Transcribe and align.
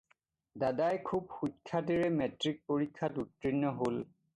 দাদাই 0.63 0.97
খুব 1.09 1.37
সুখ্যাতিৰে 1.41 2.11
মেট্ৰিক 2.17 2.61
পৰীক্ষাত 2.71 3.25
উৰ্ত্তীণ 3.27 3.73
হ'ল। 3.83 4.07